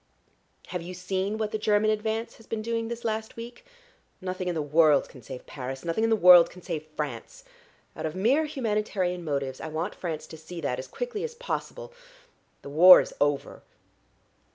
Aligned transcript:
Have 0.69 0.81
you 0.81 0.95
seen 0.95 1.37
what 1.37 1.51
the 1.51 1.59
German 1.59 1.91
advance 1.91 2.37
has 2.37 2.47
been 2.47 2.63
doing 2.63 2.87
this 2.87 3.05
last 3.05 3.35
week? 3.35 3.63
Nothing 4.19 4.47
in 4.47 4.55
the 4.55 4.61
world 4.63 5.07
can 5.07 5.21
save 5.21 5.45
Paris, 5.45 5.85
nothing 5.85 6.03
in 6.03 6.09
the 6.09 6.15
world 6.15 6.49
can 6.49 6.63
save 6.63 6.87
France. 6.97 7.43
Out 7.95 8.07
of 8.07 8.15
mere 8.15 8.45
humanitarian 8.45 9.23
motives 9.23 9.61
I 9.61 9.67
want 9.67 9.93
France 9.93 10.25
to 10.25 10.37
see 10.37 10.59
that 10.61 10.79
as 10.79 10.87
quickly 10.87 11.23
as 11.23 11.35
possible. 11.35 11.93
The 12.63 12.69
war 12.69 12.99
is 12.99 13.13
over." 13.21 13.61